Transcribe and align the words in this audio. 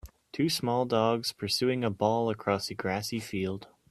Two 0.31 0.49
small 0.49 0.85
dogs 0.85 1.31
pursuing 1.31 1.83
a 1.83 1.91
ball 1.91 2.31
across 2.31 2.71
a 2.71 2.73
grassy 2.73 3.19
field 3.19 3.67